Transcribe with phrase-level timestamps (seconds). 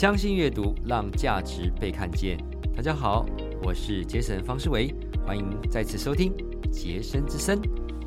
[0.00, 2.42] 相信阅读，让价值被看见。
[2.74, 3.26] 大家好，
[3.62, 4.94] 我是杰森方世维，
[5.26, 6.32] 欢迎再次收听
[6.72, 7.60] 杰森之声。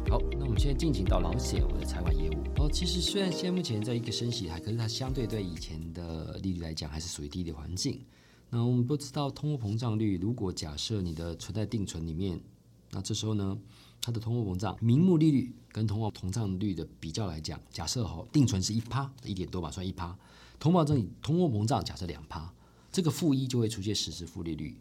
[0.10, 2.34] 好，那我们现在进行到老险我的财管业务。
[2.58, 8.04] 哦，其实虽然现在目前在一个升息还，可是它相对对以前的利率来讲，还是属于低的环境。
[8.50, 12.42] 那我们都知道，通货膨胀率，如果假设你的存在定存里面，
[12.90, 13.56] 那这时候呢，
[14.02, 20.18] 它的通货膨胀名目利率跟通货膨胀率的比较来讲，假设哈定存是一趴一点多吧，算一趴，
[20.64, 22.54] 通货这里通货膨胀假设两趴，
[22.90, 24.80] 这个负一就会出现实时负利率。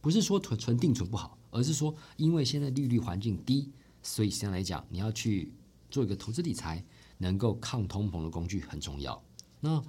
[0.00, 5.52] 不是说存存定存不好，而是说因为现在利率环境低，所以现在来讲，你要去
[5.90, 6.84] 做一个投资理财，
[7.18, 9.20] 能够抗通膨的工具很重要。
[9.58, 9.82] 那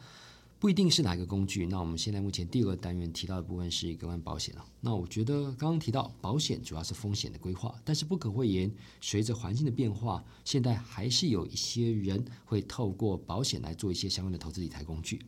[0.63, 1.65] 不一定是哪个工具。
[1.65, 4.65] 那我们现在目前第二个单元提到的部分是一个关保险啊。
[4.79, 15.19] 那我觉得刚刚提到保险主要是风险的规划，但是不可讳言，随着环境的变化，现在还是有一些人会透过保险来做一些相关的投资理财工具。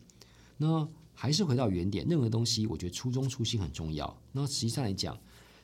[0.55, 4.17] 那还是回到原点，任何东西我觉得初衷初心很重要。
[4.31, 5.19] 那实际上来讲，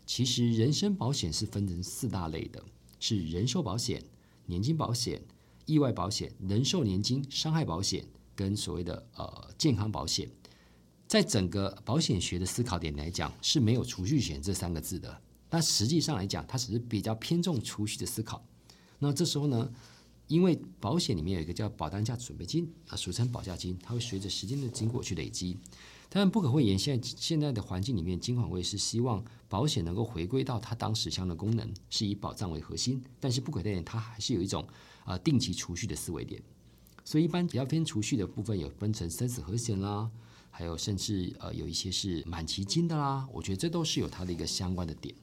[0.05, 2.61] 其实人身保险是分成四大类的，
[2.99, 4.03] 是人寿保险、
[4.47, 5.21] 年金保险、
[5.65, 8.05] 意外保险、人寿年金、伤害保险。
[8.41, 10.27] 跟所谓的呃健康保险，
[11.07, 18.43] 在整个保险学的思考点来讲是没有储蓄险这三个字的，但实际上来讲，它只是比较偏重储蓄的思考。
[18.97, 19.71] 那这时候呢，
[20.25, 25.55] 因为保险里面有一个叫保单价准备金啊，俗称保价金，它会随着时间的经过去累积。
[26.09, 33.01] 当然不可讳言，现在现在的环境里面，金管会是希望保险能够回归到它当时相的功能，是以保障为核心。
[33.19, 34.67] 但是不可讳言，它还是有一种
[35.05, 36.41] 啊定期储蓄的思维点。
[37.03, 40.09] 所以一般比较偏储蓄的部分有分成生死和险啦，
[40.49, 45.13] 还有甚至呃有一些是满期金的啦，我觉得这都是有它的一个相关的点。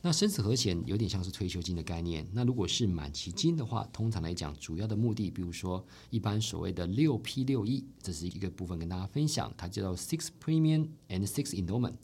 [0.00, 2.24] 那生死和险有点像是退休金的概念。
[2.32, 11.94] 那如果是满期金的话，通常来讲主要的目的，比如说一般所谓的六 P 六 E，这是一个部分跟大家分享，它叫做 Six Premium and Six Endowment，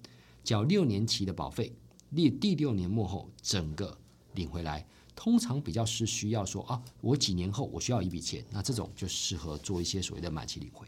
[0.43, 1.73] 缴六年期的保费，
[2.13, 3.97] 第第六年末后整个
[4.35, 4.85] 领回来。
[5.17, 10.87] 通常比较是需要说啊，我几年后我需要一笔钱，那这种就适合做一些所谓的满期领回。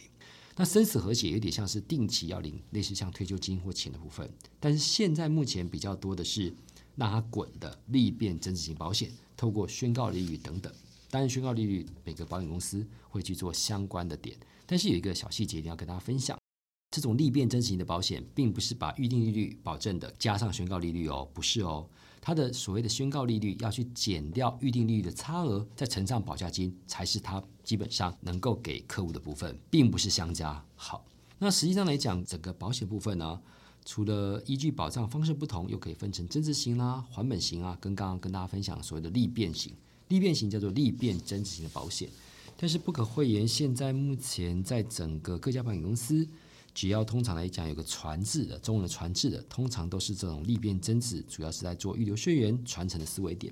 [0.56, 4.28] 那生死和解有点像是定期要领，类似像退休金或钱的部分。
[4.58, 6.52] 但是现在目前比较多的是
[6.94, 10.72] 让它滚的利变增值型保险，透过宣告利率等等。
[11.10, 16.38] 当然宣告利率每个保险公司会去做相关的点，但是有一个小细节一定要跟大家分享：
[16.90, 21.86] 这种利变增值型的保险，并不是把预定利率保证的加上宣告利率哦，不是哦。
[22.26, 30.60] 它的所谓的宣告利率要去减掉预定利率的差额，再乘上保价金，才是它基本上能够给客户的部分，并不是相加。
[30.74, 31.06] 好，
[31.38, 33.40] 那实际上来讲，整个保险部分呢，
[33.84, 39.72] 除了依据保障方式不同，又可以分成增值型啦、还本型啊，跟刚刚跟大家分享所谓的利变型，
[40.08, 42.08] 利变型叫做利变增值型的保险。
[42.56, 46.26] 但是不可讳言，现在目前在整个各家保险公司。
[46.76, 53.50] 只要通常来讲有个传字的中文的传字的，通常都是这种利变增值，主要是在做预留血缘传承的思维点。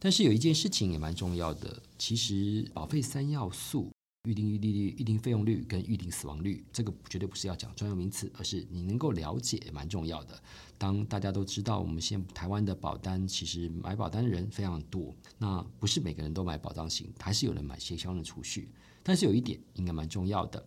[0.00, 3.88] 但是有一件事情也蛮重要的，其实保费三要素：
[4.28, 6.64] 预定预利率、预定费用率跟预定死亡率。
[6.72, 10.36] 这个绝对不是要讲专有名词，而是你能够了解也蛮重要的。
[10.76, 18.68] 当大家都知道，我们现台湾的保单其实买保单的人非常多，那不是每个人都买保障型，还是有人买协销的储蓄。
[19.04, 20.66] 但是有一点应该蛮重要的。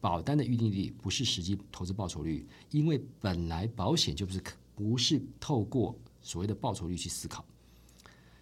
[0.00, 4.42] 保单的预定利率不是实际投资报酬率，因为本来保险就不是
[4.74, 7.44] 不是透过所谓的报酬率去思考。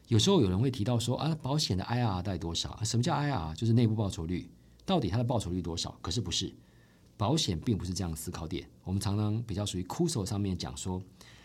[0.09, 2.78] 有时候有人会提到说啊，保险的 IR 大概多少？
[2.84, 3.55] 什么叫 IR？
[3.56, 4.49] 就是内部报酬率，
[4.84, 5.99] 到底它的报酬率多少？
[6.00, 6.55] 可是不是，
[7.16, 8.69] 保险并不是这样的思考点。
[8.84, 11.03] 我们常常比较属于枯手上面讲说，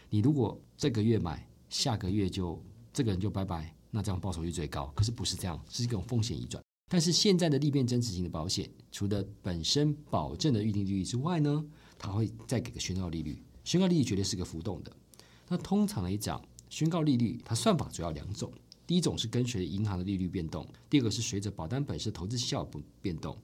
[0.09, 2.61] 你如果这个月买，下个月就
[2.93, 4.91] 这个人就拜拜，那这样报酬率最高。
[4.93, 6.61] 可是不是这样，是一种风险移转。
[6.93, 11.63] 但是现在的利变增值型的保险，除了本身保证的预定利率之外呢，
[11.97, 13.41] 它会再给个宣告利率。
[13.63, 14.91] 宣告利率绝对是个浮动的。
[15.47, 18.51] 那通常来讲，宣告利率它算法主要两种，
[18.85, 23.37] 第一种是跟随银行的利率变动，第二个是随着保单本身投资效不变动。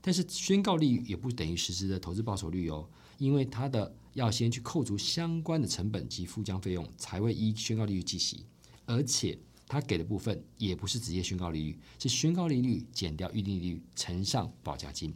[0.00, 2.88] 但是宣告利率也不等于实质的投资报酬率哦，
[3.18, 8.46] 因为它的要先去扣除相关的成本及附加费用，才会依宣告利率计息，
[8.86, 9.38] 而且。
[9.68, 15.12] 它给的部分也不是直接宣告利率，是宣告利率减掉预定利率乘上保价金。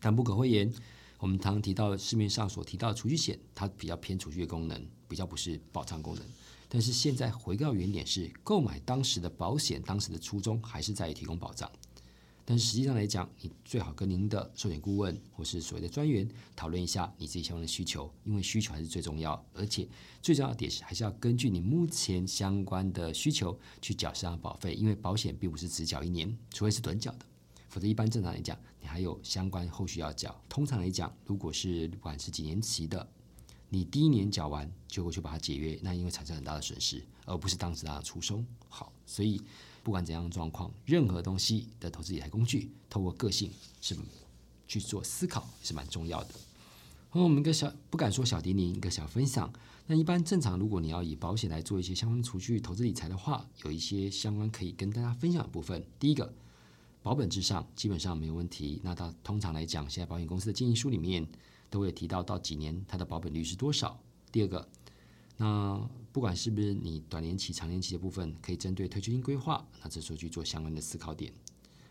[0.00, 0.72] 但不可讳言，
[1.18, 6.24] 我们常常提到市面上所提到的储蓄险，它比较偏储蓄的功能，比较不是保障功能。
[6.68, 11.70] 但是现在回到原点，是购买当时的保险，当时的初衷还是在于提供保障。
[12.48, 19.88] 但是实际上来讲，你最好跟您的寿险顾问或是所谓的专员讨论一下你自己相关的需求，因为需求还是最重要，而且
[20.22, 27.26] 最重要的点是还是要根据你目前相关的需求去缴上保费，因为保险并不是只缴一年，除非是短缴的，
[27.68, 30.40] 否则一般正常来讲，你还有相关后续要缴。
[30.48, 33.08] 通常来讲，如果是不管是几年期的，
[33.76, 38.42] 你第一年缴完就会去把它解约，那因为产生很大的损失，而不是当时的出收。
[38.70, 39.38] 好，所以
[39.82, 43.50] 不管怎样的状况，任何东西的投资理财工具，透过个性
[43.82, 43.94] 是
[44.66, 46.30] 去做思考是蛮重要的。
[47.12, 49.52] 那我们一个小不敢说小叮咛，一个小分享。
[49.86, 55.84] 那一般正常，如果你要以保险来做一些相关储蓄、投资理财的话，有一些相关可以跟大家分享的部分。
[56.00, 56.32] 第一个，
[57.02, 58.80] 保本至上，基本上没有问题。
[58.82, 61.26] 那它通常来讲，现在保险公司的建议书里面
[61.76, 64.00] 都会提到到几年它的保本率是多少。
[64.32, 64.66] 第二个，
[65.36, 65.78] 那
[66.10, 71.30] 不管是不是你短年期、长年期的部分，可以针对退休金规划，那这时候去做相关的思考点。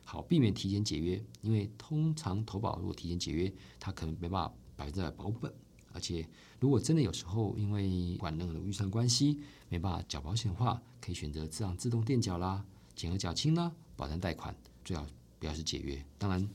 [0.03, 5.53] 好，避免提前解约，因为通常投保如果提前解约，它可能没办法百分之百保本。
[5.93, 6.27] 而且，
[6.59, 9.39] 如果真的有时候因为管任何的预算关系
[9.69, 12.65] 没办法缴保险的话，可以选择自让自动垫缴啦、
[12.95, 15.05] 减额缴清啦、保单贷款，最好
[15.37, 16.03] 不要是解约。
[16.17, 16.49] 当然，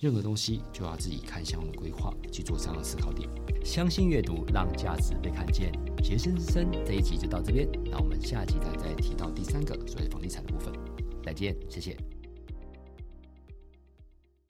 [0.00, 3.28] 任何东西就要自己看相应的规划去做这样的思考点。
[3.62, 5.70] 相信阅读，让价值被看见。
[6.02, 10.72] 杰森之声这一集就到这边，那我们下集再再提到第三个所谓房地产的部分。
[11.22, 11.94] 再见，谢谢。